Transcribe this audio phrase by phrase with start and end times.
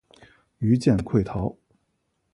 [0.57, 1.55] 余舰溃逃。